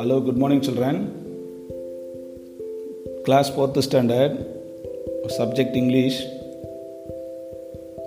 Hello, 0.00 0.20
good 0.20 0.36
morning, 0.36 0.60
children. 0.60 0.96
Class 3.24 3.50
4th 3.50 3.80
standard, 3.84 4.32
subject 5.28 5.76
English. 5.76 6.24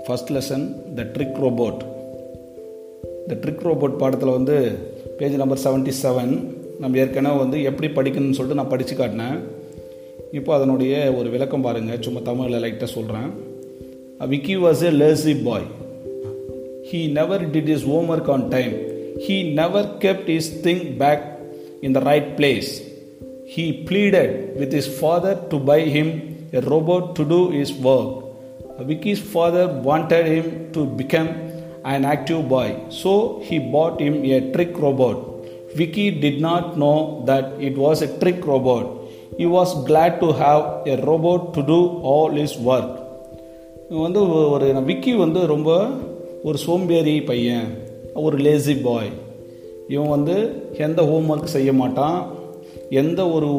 First 0.07 0.29
lesson, 0.29 0.61
the 0.95 1.05
trick 1.05 1.33
robot. 1.37 1.77
இந்த 3.23 3.39
trick 3.41 3.63
robot 3.63 3.97
பாடத்தில் 3.97 4.31
வந்து 4.31 4.55
page 5.17 5.35
number 5.35 5.63
seventy 5.63 5.93
seven 6.03 6.33
நம்ம 6.79 6.97
ஏற்கனவே 6.97 7.37
வந்து 7.37 7.63
எப்படி 7.63 7.87
படிக்கணும்னு 7.87 8.37
சொல்லிட்டு 8.39 8.61
நான் 8.61 8.73
படித்து 8.75 8.95
காட்டினேன் 8.95 9.37
இப்போ 10.31 10.53
அதனுடைய 10.53 11.13
ஒரு 11.13 11.29
விளக்கம் 11.29 11.61
பாருங்கள் 11.61 12.01
சும்மா 12.01 12.21
தமிழில் 12.21 12.63
லைட்டாக 12.63 12.85
சொல்கிறேன் 12.85 13.29
Vicky 14.27 14.57
was 14.57 14.83
a 14.83 14.89
lazy 14.89 15.35
boy 15.35 15.78
He 16.90 17.00
never 17.18 17.44
did 17.54 17.70
his 17.76 17.86
homework 18.16 18.32
on 18.36 18.48
time 18.56 18.74
he 19.26 19.36
never 19.60 19.88
kept 20.04 20.30
his 20.38 20.50
thing 20.66 20.84
back 21.02 21.24
in 21.86 21.92
the 21.92 22.02
right 22.10 22.28
place. 22.38 22.70
He 23.54 23.64
pleaded 23.88 24.30
with 24.58 24.72
his 24.72 24.86
father 25.00 25.34
to 25.50 25.56
buy 25.70 25.80
him 25.96 26.08
a 26.52 26.60
robot 26.72 27.14
to 27.16 27.24
do 27.34 27.40
his 27.50 27.72
work. 27.88 28.10
Vicky's 28.90 29.20
father 29.34 29.66
wanted 29.88 30.26
him 30.34 30.46
to 30.72 30.86
become 31.00 31.28
an 31.84 32.04
active 32.04 32.48
boy, 32.48 32.68
so 32.88 33.12
he 33.46 33.58
bought 33.74 34.00
him 34.00 34.16
a 34.36 34.38
trick 34.54 34.72
robot. 34.78 35.18
Vicky 35.76 36.06
did 36.24 36.40
not 36.40 36.78
know 36.78 37.22
that 37.26 37.46
it 37.60 37.76
was 37.76 38.00
a 38.00 38.10
trick 38.18 38.40
robot. 38.46 38.84
He 39.36 39.46
was 39.46 39.70
glad 39.84 40.20
to 40.20 40.32
have 40.32 40.86
a 40.86 40.96
robot 41.04 41.52
to 41.54 41.62
do 41.74 41.80
all 42.12 42.30
his 42.42 42.54
work. 42.70 42.90
வந்து 44.04 44.20
ஒரு 44.54 44.68
விக்கி 44.90 45.12
வந்து 45.22 45.40
ரொம்ப 45.52 45.70
ஒரு 46.43 46.57
சோம்பேறி 46.57 47.21
பையன் 47.21 47.67
ஒரு 48.25 48.37
lazy 48.37 48.75
பாய் 48.75 49.09
இவன் 49.87 50.13
வந்து 50.15 50.35
எந்த 50.77 51.01
ஹோம்ஒர்க் 51.01 51.55
செய்ய 51.55 51.73
மாட்டான் 51.73 52.17
எந்த 53.01 53.21
ஒரு 53.29 53.49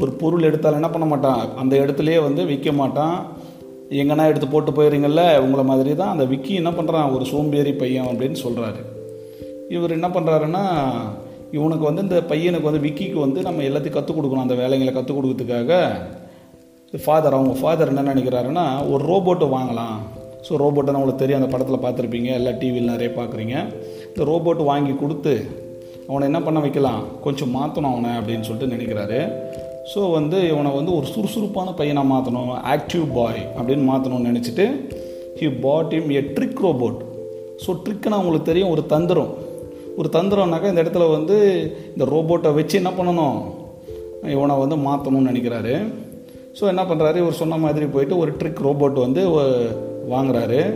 ஒரு 0.00 0.12
பொருள் 0.12 0.46
எடுத்தாலும் 0.48 0.78
என்ன 0.80 0.90
பண்ண 0.90 1.06
மாட்டான்? 1.06 1.56
அந்த 1.56 1.76
இடத்துலையே 1.76 2.18
வந்து 2.22 2.42
விற்க 2.44 2.72
மாட்டான். 2.72 3.16
எங்கன்னா 4.00 4.26
எடுத்து 4.30 4.48
போட்டு 4.48 4.70
போயிடுறீங்கள 4.70 5.22
உங்களை 5.38 5.64
மாதிரி 5.64 5.96
தான் 5.96 6.08
அந்த 6.08 6.24
விக்கி 6.24 6.52
என்ன 6.54 6.70
பண்ணுறான் 6.70 7.14
ஒரு 7.14 7.24
சோம்பேறி 7.24 7.72
பையன் 7.72 8.06
அப்படின்னு 8.06 8.38
சொல்கிறாரு 8.44 8.80
இவர் 9.68 9.96
என்ன 9.98 10.08
பண்ணுறாருன்னா 10.08 10.64
இவனுக்கு 11.50 11.84
வந்து 11.84 12.02
இந்த 12.02 12.20
பையனுக்கு 12.32 12.70
வந்து 12.70 12.86
விக்கிக்கு 12.86 13.18
வந்து 13.26 13.42
நம்ம 13.42 13.62
எல்லாத்தையும் 13.62 13.98
கற்றுக் 13.98 14.18
கொடுக்கணும் 14.18 14.46
அந்த 14.46 14.54
வேலைங்களை 14.54 14.92
கற்றுக் 14.92 15.18
கொடுக்கறதுக்காக. 15.18 15.72
ஃபாதர் 17.04 17.36
அவங்க 17.38 17.56
ஃபாதர் 17.60 17.92
என்ன 17.94 18.14
நினைக்கிறாருன்னா 18.14 18.64
ஒரு 18.92 19.02
ரோபோட்டை 19.04 19.48
வாங்கலாம். 19.48 19.98
ஸோ 20.46 20.52
ரோபோட்டை 20.62 20.94
உங்களுக்கு 20.98 21.22
தெரியும் 21.22 21.40
அந்த 21.40 21.50
படத்தில் 21.52 21.84
பார்த்துருப்பீங்க. 21.84 22.28
எல்லா 22.38 22.52
டிவியில் 22.60 22.92
நிறைய 22.94 23.10
பார்க்குறீங்க. 23.18 23.56
இந்த 24.10 24.22
ரோபோட் 24.30 24.62
வாங்கி 24.70 24.94
கொடுத்து 25.02 25.34
அவனை 26.08 26.24
என்ன 26.30 26.40
பண்ண 26.46 26.58
வைக்கலாம்? 26.64 27.02
கொஞ்சம் 27.24 27.52
மாற்றணும் 27.56 27.92
அவனை 27.94 28.12
அப்படின்னு 28.20 28.46
சொல்லிட்டு 28.48 28.74
நினைக்கிறாரு. 28.74 29.20
ஸோ 29.92 30.00
வந்து 30.16 30.38
இவனை 30.52 30.70
வந்து 30.78 30.92
ஒரு 30.96 31.06
சுறுசுறுப்பான 31.12 31.68
பையனாக 31.78 32.10
மாற்றணும் 32.12 32.50
ஆக்டிவ் 32.74 33.04
பாய் 33.18 33.40
அப்படின்னு 33.58 33.84
மாற்றணும்னு 33.90 34.30
நினச்சிட்டு 34.30 34.66
he 35.40 35.46
bought 35.64 35.92
him 35.98 36.10
a 36.20 36.22
trick 36.36 36.60
robot 36.66 36.98
so 37.64 37.70
ட்ரிக்குன்னா 37.84 38.18
உங்களுக்கு 38.22 38.50
தெரியும் 38.50 38.72
ஒரு 38.74 38.82
தந்திரம். 38.92 39.32
ஒரு 40.00 40.08
தந்திரம்னாக்கா 40.16 40.70
இந்த 40.72 40.82
இடத்துல 40.84 41.06
வந்து 41.16 41.36
இந்த 41.94 42.04
ரோபோட்டை 42.12 42.50
வச்சு 42.58 42.74
என்ன 42.80 42.90
பண்ணணும்? 42.98 43.38
இவனை 44.34 44.56
வந்து 44.62 44.76
மாற்றணும்னு 44.86 45.30
நினைக்கிறாரு. 45.30 45.74
ஸோ 46.58 46.64
என்ன 46.72 46.82
பண்ணுறாரு 46.90 47.18
இவர் 47.22 47.40
சொன்ன 47.40 47.58
மாதிரி 47.64 47.86
போயிட்டு 47.94 48.14
ஒரு 48.22 48.30
ட்ரிக் 48.40 48.62
ரோபோட் 48.68 48.96
வந்து 49.06 49.22
வாங்குறாரு. 50.10 50.74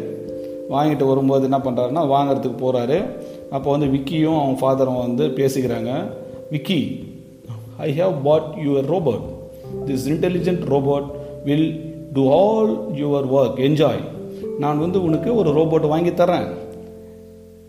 வாங்கிட்டு 0.71 1.07
வரும்போது 1.07 1.43
என்ன 1.43 1.59
பண்ணுறாருன்னா 1.59 2.05
வாங்குறதுக்கு 2.05 2.55
போகிறாரு 2.61 3.05
அப்போ 3.51 3.71
வந்து 3.71 3.87
விக்கியும் 3.87 4.41
அவன் 4.43 4.59
ஃபாதரும் 4.61 4.99
வந்து 4.99 5.27
பேசிக்கிறாங்க. 5.27 6.11
Vicky 6.51 7.09
I 7.77 8.01
have 8.01 8.13
bought 8.23 8.55
your 8.67 8.91
robot 8.93 9.21
this 9.87 10.09
intelligent 10.09 10.65
robot 10.65 11.11
will 11.45 11.95
do 12.13 12.31
all 12.31 12.91
your 12.93 13.27
work 13.37 13.61
enjoy 13.61 14.03
நான் 14.59 14.79
வந்து 14.79 15.03
உனக்கு 15.03 15.35
ஒரு 15.35 15.51
ரோபோட் 15.51 15.89
வாங்கி 15.89 16.11
தரேன் 16.11 16.49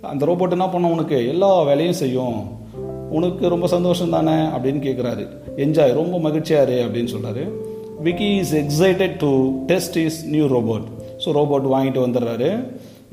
அந்த 0.01 0.25
ரோபோட் 0.25 0.51
என்ன 0.51 0.69
பண்ணும் 0.69 0.91
உனக்கு? 0.91 1.27
எல்லா 1.27 1.63
வேலையும் 1.63 1.93
செய்யும். 1.93 2.43
உனக்கு 3.09 3.49
ரொம்ப 3.49 3.67
சந்தோஷம் 3.67 4.09
தானே? 4.09 4.31
அப்படின்னு 4.31 4.81
கேட்குறாரு 4.81 5.27
என்ஜாய் 5.57 5.93
ரொம்ப 5.93 6.29
மகிழ்ச்சியாரு 6.29 6.77
அப்படின்னு 6.85 7.07
சொல்கிறாரு 7.07 7.49
Vicky 8.03 8.37
is 8.37 8.55
excited 8.55 9.17
to 9.17 9.49
test 9.65 9.97
is 9.97 10.27
new 10.27 10.45
robot 10.45 10.94
so 11.23 11.27
robot 11.39 11.71
வாங்கிட்டு 11.73 12.01
வந்துடுறாரு. 12.05 12.49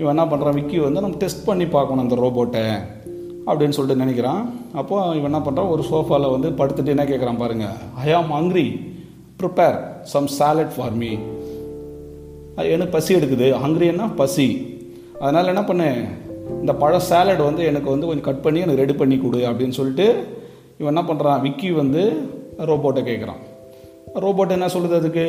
இவன் 0.00 0.12
என்ன 0.16 0.24
பண்ணுறான் 0.30 0.56
விக்கி 0.58 0.78
வந்து 0.86 1.02
நம்ம 1.04 1.20
டெஸ்ட் 1.22 1.46
பண்ணி 1.48 1.66
பார்க்கணும் 1.76 2.04
அந்த 2.04 2.16
ரோபோட்டை 2.24 2.64
அப்படின்னு 3.46 3.76
சொல்லிட்டு 3.76 4.04
நினைக்கிறான். 4.04 4.42
அப்போ 4.80 4.96
இவன் 5.18 5.30
என்ன 5.32 5.42
பண்ணுறான் 5.46 5.72
ஒரு 5.74 5.84
சோஃபாவில் 5.90 6.34
வந்து 6.34 6.50
படுத்துட்டு 6.60 6.94
என்ன 6.94 7.04
கேட்குறான் 7.04 7.40
பாருங்கள் 7.42 7.76
I 8.04 8.12
am 8.18 8.32
hungry 8.38 8.66
prepare 9.40 9.78
some 10.14 10.28
salad 10.38 10.74
for 10.74 10.96
me 11.02 11.12
எனக்கு 12.74 12.92
பசி 12.96 13.10
எடுக்குது? 13.14 13.46
ஹங்க்ரின்னா 13.64 14.06
பசி. 14.16 14.46
அதனால் 15.20 15.50
என்ன 15.52 15.62
பண்ணு? 15.64 15.88
இந்த 16.60 16.72
பழ 16.82 16.94
சாலட் 17.08 17.42
வந்து 17.46 17.62
எனக்கு 17.70 17.88
வந்து 17.90 18.06
கொஞ்சம் 18.06 18.26
கட் 18.26 18.42
பண்ணி 18.44 18.60
எனக்கு 18.64 18.82
ரெடி 18.82 18.94
பண்ணி 19.00 19.16
கொடு 19.18 19.40
அப்படின்னு 19.48 19.76
சொல்லிட்டு 19.78 20.06
இவன் 20.78 20.92
என்ன 20.92 21.02
பண்ணுறான் 21.08 21.40
விக்கி 21.40 21.70
வந்து 21.80 22.02
ரோபோட்டை 22.70 23.02
கேட்குறான் 23.08 23.40
ரோபோட் 24.24 24.54
என்ன 24.56 24.66
சொல்லுது 24.74 24.98
அதுக்கு? 25.00 25.26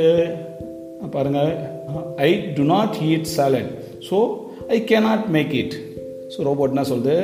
பாருங்க. 1.15 1.41
I 2.27 2.29
do 2.57 2.63
not 2.73 2.95
eat 3.09 3.27
salad 3.37 3.71
so 4.09 4.17
I 4.75 4.77
cannot 4.91 5.25
make 5.35 5.53
it 5.61 5.75
so 6.33 6.45
robot 6.49 6.73
என்ன 6.73 6.85
சொல்லுது? 6.91 7.15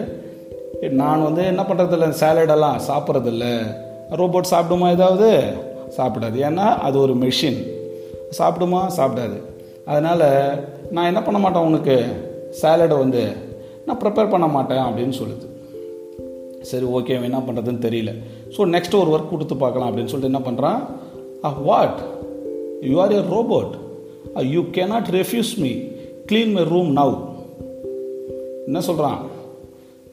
நான் 1.01 1.25
வந்து 1.27 1.43
என்ன 1.51 1.61
பண்ணுறதில்ல 1.69 2.07
சாலடெல்லாம் 2.21 2.77
சாப்பிட்றதில்ல. 2.89 3.45
ரோபோட் 4.21 4.51
சாப்பிடுமா 4.53 4.89
ஏதாவது? 4.97 5.29
சாப்பிடாது. 5.97 6.37
ஏன்னா 6.47 6.65
அது 6.87 6.97
ஒரு 6.99 7.13
மெஷின் 7.15 7.59
சாப்பிடுமா? 8.39 8.81
சாப்பிடாது. 8.97 9.37
அதனால் 9.85 10.25
நான் 10.95 11.09
என்ன 11.11 11.21
பண்ண 11.23 11.39
மாட்டேன் 11.39 11.67
உனக்கு? 11.69 11.97
சாலடை 12.61 12.97
வந்து 13.03 13.23
நான் 13.85 13.99
ப்ரிப்பேர் 14.03 14.33
பண்ண 14.33 14.47
மாட்டேன் 14.55 14.83
அப்படின்னு 14.87 15.15
சொல்லுது. 15.21 15.45
சரி 16.69 16.85
ஓகே 16.97 17.15
என்ன 17.29 17.41
பண்ணுறதுன்னு 17.47 17.85
தெரியல. 17.87 18.11
ஸோ 18.55 18.61
நெக்ஸ்ட் 18.75 18.99
ஒரு 19.01 19.11
ஒர்க் 19.15 19.33
கொடுத்து 19.33 19.55
பார்க்கலாம் 19.57 19.89
அப்படின்னு 19.89 20.11
சொல்லிட்டு 20.13 20.33
என்ன 20.33 20.43
பண்ணுறான் 20.49 20.79
what 21.67 21.99
you 22.81 22.99
are 23.01 23.13
a 23.13 23.21
robot 23.35 23.71
you 24.53 24.61
cannot 24.61 25.09
refuse 25.17 25.57
me 25.57 25.71
clean 26.31 26.51
my 26.51 26.63
room 26.63 26.95
now 26.95 27.17
என்ன 28.65 28.81
சொல்கிறான் 28.81 29.19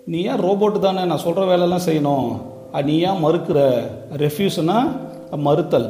நீ 0.06 0.22
ஏன் 0.22 0.40
ரோபோட்டு 0.46 0.78
தானே? 0.78 1.04
நான் 1.04 1.18
சொல்கிற 1.18 1.46
வேலையெல்லாம் 1.46 1.86
செய்யணும். 1.88 2.84
நீ 2.84 2.98
ஏன் 2.98 3.24
மறுக்கிற? 3.24 3.60
ரெஃப்யூஸ்னா 4.16 4.76
மறுத்தல். 5.36 5.88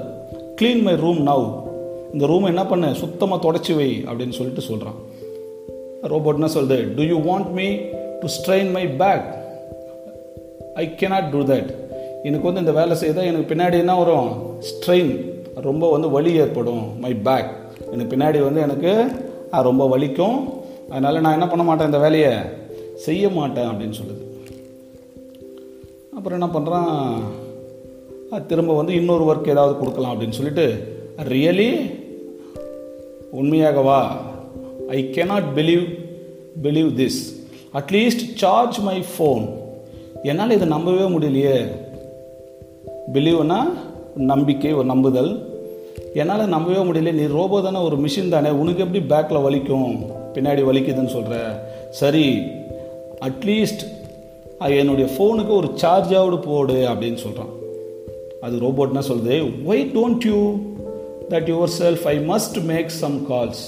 க்ளீன் 0.61 0.83
மை 0.83 0.95
ரூம் 0.97 1.27
நவ் 1.27 1.47
இந்த 2.13 2.27
ரூம் 2.27 2.45
என்ன 2.45 2.67
பண்ணு? 2.67 2.95
சுத்தமாக 2.95 3.53
தொடச்சி 3.53 3.77
வை 3.77 3.91
அப்படின்னு 4.05 4.37
சொல்லிட்டு 4.39 4.61
சொல்கிறான் 4.61 4.99
ரோபோட் 6.03 6.39
என்ன 6.39 6.49
சொல்லுது? 6.55 6.95
Do 6.95 7.03
you 7.03 7.19
want 7.19 7.51
me 7.53 7.69
to 8.21 8.27
strain 8.37 8.71
my 8.71 8.87
back 8.87 9.27
I 10.75 10.87
cannot 10.87 11.31
do 11.31 11.41
that 11.53 11.71
எனக்கு 12.23 12.47
வந்து 12.49 12.61
இந்த 12.61 12.73
வேலை 12.73 12.97
செய்தால் 12.97 13.25
எனக்கு 13.25 13.55
பின்னாடி 13.55 13.79
என்ன 13.79 13.97
வரும்? 13.99 14.31
ஸ்ட்ரெயின் 14.71 15.13
ரொம்ப 15.63 15.91
வந்து 15.91 16.11
வலி 16.11 16.33
ஏற்படும் 16.35 16.99
மை 16.99 17.15
பேக் 17.15 17.51
எனக்கு 17.93 18.17
பின்னாடி 18.17 18.43
வந்து 18.43 18.61
எனக்கு 18.61 18.93
ரொம்ப 19.51 19.99
வலிக்கும். 19.99 20.37
அதனால் 20.91 21.21
நான் 21.21 21.33
என்ன 21.33 21.47
பண்ண 21.47 21.65
மாட்டேன் 21.65 21.87
இந்த 21.87 21.99
வேலையை? 21.99 22.35
செய்ய 22.95 23.29
மாட்டேன் 23.29 23.69
அப்படின்னு 23.69 23.95
சொல்லுது. 24.01 24.25
அப்புறம் 26.17 26.41
என்ன 26.41 26.47
பண்ணுறான் 26.59 28.47
திரும்ப 28.47 28.77
வந்து 28.77 28.95
இன்னொரு 28.95 29.25
ஒர்க் 29.25 29.49
ஏதாவது 29.49 29.79
கொடுக்கலாம் 29.79 30.21
அப்படின்னு 30.21 30.39
சொல்லிட்டு 30.39 30.67
really 31.29 31.71
உண்மையாகவா? 33.33 34.01
I 34.89 35.11
cannot 35.13 35.51
believe 35.55 35.87
believe 36.63 36.91
this 37.01 37.21
at least 37.75 38.35
charge 38.35 38.79
my 38.79 39.05
phone 39.19 39.49
என்னால் 40.23 40.51
இதை 40.51 40.69
நம்பவே 40.69 41.05
முடியலையே. 41.15 41.59
பிலீவ்னா 43.13 43.61
நம்பிக்கை 44.17 44.73
ஒரு 44.73 44.85
நம்புதல். 44.85 45.55
என்னால் 46.15 46.49
நம்பவே 46.49 46.91
முடியல. 46.91 47.13
நீ 47.13 47.27
ரோபோ 47.27 47.61
தானே 47.61 47.79
ஒரு 47.79 47.97
மிஷின் 47.97 48.29
தானே 48.29 48.51
உனக்கு 48.51 48.85
எப்படி 48.85 49.05
பேக்கில் 49.05 49.39
வலிக்கும்? 49.39 50.07
பின்னாடி 50.35 50.63
வலிக்குதுன்னு 50.63 51.07
சொல்கிற 51.07 51.69
சரி 51.91 52.43
அட்லீஸ்ட் 53.21 53.95
என்னுடைய 54.59 55.13
ஃபோனுக்கு 55.13 55.49
ஒரு 55.49 55.67
சார்ஜாவோடு 55.67 56.43
போடு 56.43 56.73
அப்படின்னு 56.73 57.15
சொல்கிறான் 57.15 57.55
அது 58.41 58.57
ரோபோட்னா 58.57 59.03
சொல்லுது? 59.09 59.53
Why 59.67 59.91
don't 59.95 60.27
you 60.27 60.57
that 61.29 61.49
yourself 61.79 62.05
I 62.05 62.19
must 62.19 62.65
make 62.65 62.89
some 62.89 63.31
calls 63.31 63.65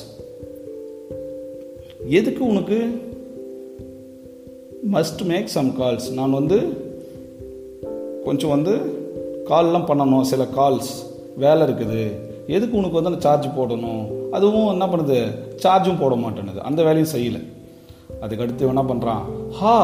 எதுக்கு 2.09 2.47
உனக்கு? 2.47 3.03
மஸ்ட் 4.93 5.25
மேக் 5.25 5.47
சம் 5.47 5.81
கால்ஸ் 5.81 6.13
நான் 6.13 6.31
வந்து 6.31 6.61
கொஞ்சம் 8.25 8.51
வந்து 8.51 8.98
கால்லாம் 9.49 9.87
பண்ணணும் 9.87 10.31
சில 10.33 10.43
கால்ஸ். 10.57 10.93
வேலை 11.37 11.67
இருக்குது. 11.67 12.03
எதுக்கு 12.47 12.77
உனக்கு 12.77 13.03
வந்து 13.03 13.11
அந்த 13.11 13.21
சார்ஜ் 13.21 13.47
போடணும்? 13.47 14.07
அதுவும் 14.31 14.71
என்ன 14.71 14.87
பண்ணுது? 14.87 15.19
சார்ஜும் 15.63 15.99
போட 15.99 16.15
மாட்டேனுது 16.15 16.59
அந்த 16.59 16.83
வேலையும் 16.83 17.15
செய்யலை. 17.15 17.43
அதுக்கடுத்து 18.23 18.67
என்ன 18.67 18.83
பண்ணுறான் 18.83 19.23
ஹா! 19.51 19.77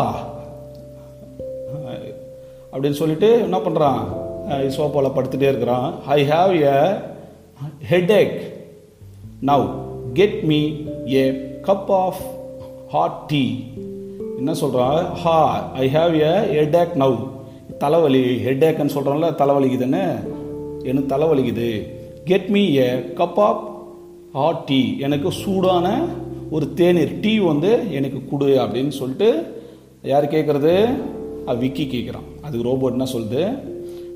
அப்படின்னு 2.72 2.90
சொல்லிட்டு 2.90 3.28
என்ன 3.40 3.58
பண்ணுறான் 3.58 3.98
சோஃபாவில் 4.48 5.14
படுத்துகிட்டே 5.16 5.48
இருக்கிறான். 5.50 5.94
I 6.06 6.28
have 6.28 6.54
a 6.62 6.78
headache 7.90 8.40
now 9.42 9.68
get 10.12 10.40
me 10.42 10.60
a 11.12 11.30
cup 11.62 11.88
of 11.88 12.22
hot 12.88 13.24
tea 13.26 13.44
என்ன 14.36 14.54
சொல்கிறான் 14.54 15.04
ஹா 15.14 15.70
I 15.74 15.88
have 15.94 16.14
a 16.20 16.32
headache 16.56 16.96
now 16.98 17.18
தலைவலி 17.78 18.36
ஹெட்ஏக்னு 18.44 18.94
சொல்கிறோம்ல 18.94 19.28
தலைவலிக்குதுன்னு? 19.38 20.04
எனக்கு 20.82 21.16
தலைவலிக்குது? 21.16 21.88
Get 22.24 22.46
me 22.46 22.76
a 22.76 22.92
cup 22.92 23.34
of 23.34 23.72
hot 24.32 24.62
tea 24.66 24.96
எனக்கு 24.98 25.32
சூடான 25.32 26.06
ஒரு 26.50 26.74
தேநீர் 26.74 27.20
டீ 27.20 27.38
வந்து 27.38 27.92
எனக்கு 27.92 28.22
கொடு 28.30 28.46
அப்படின்னு 28.46 28.88
சொல்லிட்டு 28.88 29.56
யார் 30.02 30.30
கேட்குறது 30.30 30.94
விக்கி 31.58 31.84
கேட்குறான் 31.84 32.28
அதுக்கு 32.42 32.68
ரோபோட் 32.68 32.90
என்ன 32.90 33.06
சொல்லுது? 33.12 33.58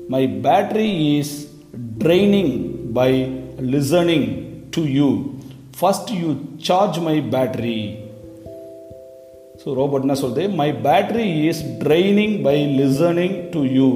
My 0.07 0.25
battery 0.25 1.15
is 1.15 1.61
draining 2.03 2.69
by 2.93 3.23
listening 3.71 4.43
to 4.71 4.81
you 4.81 5.07
first 5.81 6.11
you 6.21 6.29
charge 6.57 6.99
my 6.99 7.19
battery 7.19 7.95
so 9.61 9.69
robot 9.79 10.05
என்ன 10.05 10.15
சொல்லுது 10.21 10.43
my 10.59 10.67
battery 10.85 11.25
is 11.49 11.63
draining 11.81 12.35
by 12.45 12.57
listening 12.79 13.35
to 13.53 13.61
you 13.77 13.89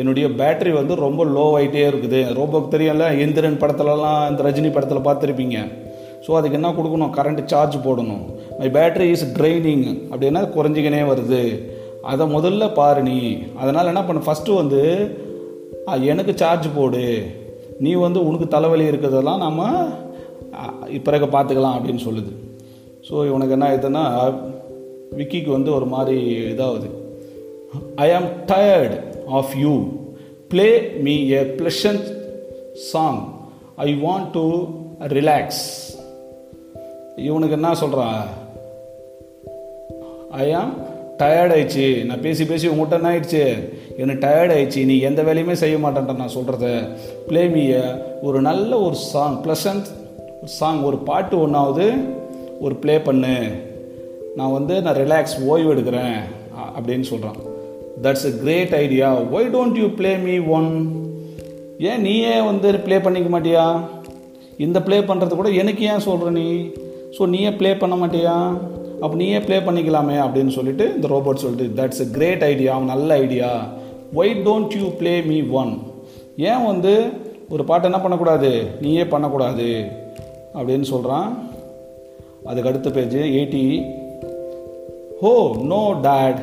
என்னுடைய 0.00 0.26
பேட்டரி 0.40 0.72
வந்து 0.78 0.94
ரொம்ப 1.04 1.20
லோ 1.36 1.44
ஆகிட்டே 1.58 1.84
இருக்குது. 1.90 2.20
ரோபோக்கு 2.38 2.68
தெரியல 2.74 3.04
எந்திரன் 3.24 3.60
படத்துலலாம் 3.62 4.20
இந்த 4.30 4.40
ரஜினி 4.46 4.70
படத்தில் 4.74 5.06
பார்த்துருப்பீங்க. 5.06 5.58
ஸோ 6.24 6.30
அதுக்கு 6.38 6.58
என்ன 6.58 6.72
கொடுக்கணும்? 6.78 7.12
கரண்ட் 7.18 7.42
சார்ஜ் 7.52 7.76
போடணும். 7.86 8.24
மை 8.58 8.68
பேட்ரி 8.76 9.06
இஸ் 9.14 9.26
ட்ரைனிங் 9.36 9.86
அப்படின்னா 10.10 10.42
குறைஞ்சிக்கினே 10.56 11.02
வருது. 11.12 11.42
அதை 12.12 12.26
முதல்ல 12.36 12.66
பாரு 12.80 13.00
நீ. 13.08 13.18
அதனால் 13.62 13.90
என்ன 13.92 14.02
பண்ண? 14.08 14.22
ஃபஸ்ட்டு 14.28 14.58
வந்து 14.60 14.82
எனக்கு 16.12 16.32
சார்ஜ் 16.42 16.68
போடு. 16.78 17.04
நீ 17.84 17.92
வந்து 18.06 18.20
உனக்கு 18.28 18.46
தலைவலி 18.54 18.84
இருக்கிறதெல்லாம் 18.90 19.44
நம்ம 19.46 19.70
பிறகு 21.08 21.26
பார்த்துக்கலாம் 21.34 21.76
அப்படின்னு 21.78 22.02
சொல்லுது. 22.08 22.32
ஸோ 23.08 23.14
இவனுக்கு 23.28 23.54
என்ன 23.56 23.66
ஆயிடுதுன்னா 23.68 24.04
விக்கிக்கு 25.16 25.50
வந்து 25.50 25.74
ஒரு 25.74 25.86
மாதிரி 25.86 26.38
இதாகுது 26.38 26.90
I 27.94 28.12
am 28.12 28.30
tired 28.46 29.00
of 29.26 29.54
you 29.60 29.84
play 30.48 30.90
me 31.02 31.28
a 31.28 31.42
pleasant 31.42 32.00
song 32.72 33.32
I 33.76 33.94
want 33.94 34.30
to 34.32 34.64
relax 35.00 35.64
இவனுக்கு 37.16 37.50
என்ன 37.50 37.74
சொல்கிறான் 37.74 38.26
ஐ 40.30 40.52
ஆம் 40.52 40.88
டயர்ட் 41.18 41.52
ஆயிடுச்சு. 41.54 42.04
நான் 42.04 42.20
பேசி 42.20 42.44
பேசி 42.44 42.68
உங்கள்கிட்ட 42.68 42.90
என்ன 42.90 43.10
ஆயிடுச்சு? 43.10 43.72
எனக்கு 43.96 44.26
டயர்ட் 44.26 44.52
ஆயிடுச்சு. 44.54 44.84
நீ 44.84 44.98
எந்த 44.98 45.22
வேலையுமே 45.22 45.52
செய்ய 45.52 45.76
மாட்டேன்ட்ட 45.76 46.16
நான் 46.16 46.34
சொல்கிறத 46.36 46.88
பிளேமிய 47.28 47.98
ஒரு 48.22 48.40
நல்ல 48.40 48.80
ஒரு 48.80 48.94
சாங் 48.94 49.42
ப்ளசன்ட் 49.42 49.86
சாங் 50.44 50.82
ஒரு 50.82 50.96
பாட்டு 50.96 51.40
ஒன்றாவது 51.40 51.92
ஒரு 52.60 52.74
ப்ளே 52.74 53.00
பண்ணு. 53.00 53.68
நான் 54.36 54.52
வந்து 54.52 54.82
நான் 54.82 54.94
ரிலாக்ஸ் 54.94 55.36
ஓய்வு 55.44 55.74
எடுக்கிறேன் 55.74 56.16
அப்படின்னு 56.76 57.00
சொல்கிறான் 57.00 57.38
that's 58.02 58.26
a 58.26 58.30
great 58.30 58.74
idea 58.74 59.14
why 59.14 59.50
don't 59.54 59.78
you 59.78 59.86
play 59.88 60.16
me 60.16 60.38
one 60.38 60.98
ஏன் 61.78 62.00
நீயே 62.00 62.40
வந்து 62.40 62.72
ப்ளே 62.72 62.98
பண்ணிக்க 62.98 63.38
மாட்டியா? 63.38 63.82
இந்த 64.56 64.82
ப்ளே 64.82 65.00
பண்ணுறது 65.00 65.36
கூட 65.36 65.48
எனக்கு 65.48 65.84
ஏன் 65.84 65.98
சொல்கிற 65.98 66.30
நீ? 66.30 66.70
ஸோ 67.18 67.26
நீயே 67.26 67.50
ப்ளே 67.50 67.74
பண்ண 67.74 67.94
மாட்டியா? 67.96 68.34
அப்போ 69.02 69.16
நீயே 69.16 69.38
ப்ளே 69.38 69.58
பண்ணிக்கலாமே 69.58 70.16
அப்படின்னு 70.24 70.48
சொல்லிட்டு 70.48 70.94
இந்த 70.94 71.08
ரோபோட் 71.08 71.34
சொல்லிட்டு 71.34 71.82
தட்ஸ் 71.82 72.02
எ 72.02 72.10
கிரேட் 72.10 72.44
ஐடியா 72.44 72.78
நல்ல 72.78 73.14
idea 73.14 73.50
why 74.14 74.42
don't 74.46 74.76
you 74.76 74.88
play 74.88 75.20
me 75.20 75.42
one 75.50 75.72
ஏன் 76.36 76.66
வந்து 76.66 76.92
ஒரு 77.48 77.64
பாட்டு 77.64 77.86
என்ன 77.86 78.00
பண்ணக்கூடாது? 78.00 78.78
நீயே 78.80 79.04
பண்ணக்கூடாது 79.04 79.68
அப்படின்னு 80.54 80.82
சொல்கிறான் 80.82 81.28
அதுக்கு 82.46 82.68
அடுத்த 82.68 82.90
page 82.90 83.16
eighty 83.16 83.64
oh 85.22 85.32
no 85.72 85.80
dad 86.02 86.38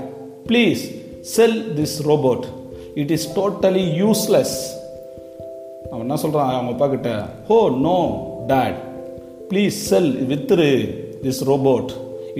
please 0.47 0.81
sell 1.35 1.56
this 1.77 1.95
robot 2.07 2.44
it 3.01 3.12
is 3.15 3.25
totally 3.38 3.85
useless 4.01 4.57
அவன் 5.89 6.03
என்ன 6.06 6.18
சொல்கிறான் 6.24 6.51
அவங்க 6.56 6.71
அப்பா 6.74 6.88
கிட்ட 6.88 7.12
oh 7.47 7.57
no 7.85 7.95
dad 8.51 8.77
please 9.50 9.77
sell 9.91 10.12
வித்துரு 10.31 10.69
this 11.24 11.41
robot 11.51 11.91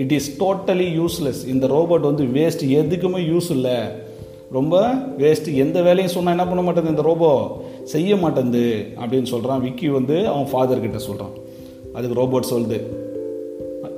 it 0.02 0.12
is 0.18 0.28
totally 0.42 0.88
useless 1.00 1.40
இந்த 1.54 1.66
ரோபோட் 1.66 2.08
வந்து 2.10 2.26
வேஸ்ட் 2.38 2.64
எதுக்குமே 2.80 3.22
யூஸ் 3.32 3.50
இல்லை. 3.56 3.76
ரொம்ப 4.58 4.84
வேஸ்ட் 5.22 5.48
எந்த 5.64 5.78
வேலையும் 5.88 6.14
சொன்னால் 6.14 6.34
என்ன 6.36 6.46
பண்ண 6.50 6.62
மாட்டேது 6.66 6.94
இந்த 6.94 7.02
ரோபோ 7.02 7.30
செய்ய 7.94 8.16
மாட்டேங்குது. 8.16 8.66
அப்படின்னு 9.00 9.30
சொல்கிறான் 9.34 9.64
விக்கி 9.66 9.88
வந்து 9.98 10.18
அவன் 10.32 10.48
ஃபாதர் 10.52 10.84
கிட்ட 10.86 10.98
சொல்கிறான் 10.98 11.34
அதுக்கு 11.94 12.20
ரோபோட் 12.22 12.50
சொல்லுது. 12.54 12.78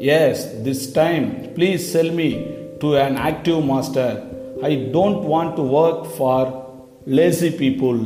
Yes 0.00 0.56
this 0.64 0.93
time 0.93 1.32
please 1.55 1.76
sell 1.76 2.11
me 2.11 2.32
to 2.79 2.97
an 2.97 3.17
active 3.17 3.64
master 3.64 4.23
I 4.61 4.76
don't 4.76 5.23
want 5.31 5.55
to 5.55 5.85
work 5.85 6.05
for 6.19 6.64
lazy 7.06 7.49
people 7.49 7.99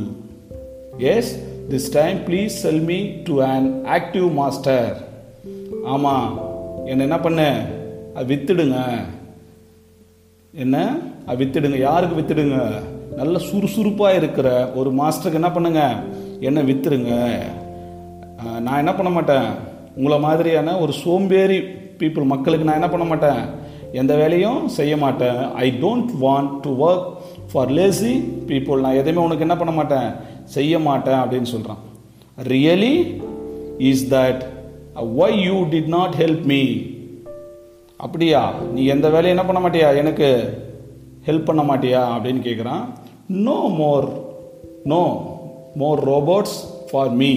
yes 0.97 1.39
this 1.69 1.91
time 1.91 2.17
please 2.17 2.45
sell 2.45 2.79
me 2.79 3.05
to 3.23 3.41
an 3.41 3.85
active 3.85 4.33
master 4.33 5.03
ஆமாம் 5.83 6.39
என்னை 6.85 7.01
என்ன 7.01 7.19
பண்ண? 7.19 7.65
அது 8.13 8.35
வித்துடுங்க. 8.35 8.83
என்ன? 10.53 10.97
அது 11.25 11.45
வித்துடுங்க. 11.45 11.79
யாருக்கு 11.79 12.21
வித்துடுங்க? 12.21 12.71
நல்ல 13.15 13.39
சுறுசுறுப்பாக 13.39 14.15
இருக்கிற 14.15 14.71
ஒரு 14.71 14.93
மாஸ்டருக்கு 14.93 15.33
என்ன 15.33 15.51
பண்ணுங்க? 15.51 15.95
என்ன 16.39 16.61
வித்துருங்க 16.61 17.35
நான் 18.61 18.77
என்ன 18.77 18.95
பண்ண 18.95 19.11
மாட்டேன்? 19.11 19.73
உங்களை 19.95 20.19
மாதிரியான 20.19 20.77
ஒரு 20.77 20.93
சோம்பேறி 20.93 21.63
பீப்புள் 21.99 22.31
மக்களுக்கு 22.33 22.65
நான் 22.65 22.79
என்ன 22.79 22.89
பண்ண 22.89 23.05
மாட்டேன்? 23.05 23.41
எந்த 23.91 24.15
வேலையும் 24.15 24.67
செய்ய 24.67 24.97
மாட்டேன். 24.97 25.39
I 25.53 25.67
don't 25.81 26.09
want 26.21 26.59
to 26.61 26.71
work 26.87 27.05
for 27.51 27.71
lazy 27.71 28.13
people 28.47 28.79
நான் 28.79 28.99
எதையுமே 29.01 29.25
உனக்கு 29.25 29.45
என்ன 29.47 29.57
பண்ண 29.57 29.73
மாட்டேன்? 29.73 30.09
செய்ய 30.43 30.79
மாட்டேன் 30.79 31.21
அப்படின்னு 31.23 31.49
சொல்கிறான் 31.53 31.81
really 32.47 33.23
is 33.77 34.13
that 34.13 34.41
why 35.21 35.37
you 35.47 35.55
did 35.71 35.87
not 35.87 36.13
help 36.19 36.43
me 36.43 36.61
அப்படியா? 37.97 38.53
நீ 38.73 38.85
எந்த 38.85 39.09
வேலையும் 39.09 39.37
என்ன 39.37 39.51
பண்ண 39.51 39.59
மாட்டியா? 39.67 39.95
எனக்கு 39.95 40.29
ஹெல்ப் 41.25 41.45
பண்ண 41.45 41.61
மாட்டியா? 41.63 42.01
அப்படின்னு 42.15 42.41
கேட்குறான் 42.47 42.83
no 43.27 43.59
more 43.81 44.07
no 44.83 45.03
more 45.75 46.01
robots 46.09 46.57
for 46.91 47.13
me 47.21 47.31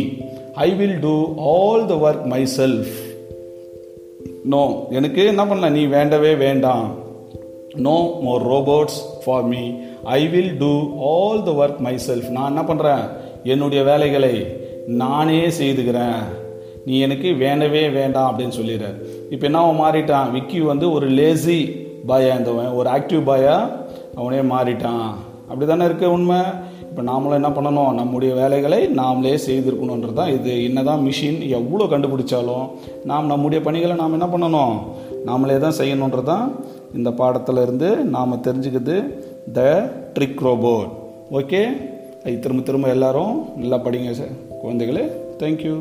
I 0.55 0.75
will 0.75 0.99
do 1.01 1.15
all 1.53 1.87
the 1.87 1.95
work 1.95 2.25
myself 2.57 2.95
no 4.45 4.87
எனக்கு 4.91 5.25
என்ன 5.25 5.47
பண்ண 5.47 5.69
நீ 5.69 5.85
வேண்டவே 5.85 6.35
வேண்டாம். 6.35 6.87
No 7.75 8.19
more 8.21 8.45
robots 8.49 8.99
for 9.25 9.43
me 9.43 9.63
I 10.05 10.29
will 10.29 10.57
do 10.59 10.73
all 11.13 11.43
the 11.43 11.51
work 11.51 11.79
myself 12.07 12.29
நான் 12.29 12.57
என்ன 12.57 12.63
பண்ணுறேன் 12.63 13.05
என்னுடைய 13.43 13.85
வேலைகளை 13.85 14.35
நானே 14.87 15.47
செய்துக்கிறேன். 15.47 16.23
நீ 16.85 16.99
எனக்கு 16.99 17.35
வேண்டவே 17.35 17.89
வேண்டாம் 17.89 18.29
அப்படின்னு 18.31 18.59
சொல்லிடுற 18.61 18.89
இப்போ 19.31 19.45
என்ன 19.47 19.59
அவன் 19.59 19.81
மாறிட்டான்? 19.85 20.31
விக்கி 20.31 20.61
வந்து 20.61 20.93
ஒரு 20.93 21.07
லேசி 21.07 21.87
பாயா 22.09 22.31
இருந்தவன். 22.35 22.71
ஒரு 22.71 22.91
ஆக்டிவ் 22.91 23.23
பாயா 23.31 23.57
அவனே 24.15 24.41
மாறிட்டான். 24.55 25.09
அப்படி 25.49 25.67
தானே 25.67 25.85
இருக்க 25.85 26.11
உண்மை? 26.11 26.41
இப்போ 26.99 27.11
நாமளும் 27.11 27.39
என்ன 27.39 27.51
பண்ணணும்? 27.57 27.91
நம்முடைய 27.99 28.31
வேலைகளை 28.39 28.79
நாமளே 29.01 29.35
செய்திருக்கணுன்றது 29.45 30.15
தான் 30.21 30.33
இது. 30.37 30.53
என்னதான் 30.69 31.05
மிஷின் 31.09 31.37
எவ்வளோ 31.59 31.85
கண்டுபிடிச்சாலும் 31.93 32.65
நாம் 33.11 33.31
நம்முடைய 33.33 33.59
பணிகளை 33.67 33.97
நாம் 34.01 34.17
என்ன 34.17 34.27
பண்ணணும்? 34.33 34.75
நாமளே 35.29 35.59
தான் 35.65 35.77
செய்யணுன்றது 35.79 36.29
தான் 36.31 36.49
இந்த 36.99 37.11
பாடத்தில் 37.21 37.63
இருந்து 37.67 37.91
நாம் 38.15 38.43
தெரிஞ்சுக்கிறது 38.47 38.97
த 39.59 39.69
ட்ரிக் 40.17 40.43
ரோபோட் 40.49 40.91
ஓகே 41.41 41.63
திரும்ப 42.47 42.67
திரும்ப 42.71 42.91
எல்லாரும் 42.97 43.33
நல்லா 43.61 43.81
படிங்க 43.87 44.17
சார். 44.23 44.35
குழந்தைகளே 44.65 45.07
தேங்க்யூ 45.43 45.77